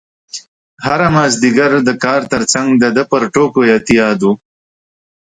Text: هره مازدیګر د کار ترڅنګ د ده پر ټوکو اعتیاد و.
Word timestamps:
هره 0.85 1.07
مازدیګر 1.15 1.71
د 1.87 1.89
کار 2.03 2.21
ترڅنګ 2.33 2.67
د 2.79 2.85
ده 2.95 3.03
پر 3.11 3.21
ټوکو 3.33 3.61
اعتیاد 3.71 4.19
و. 4.23 4.27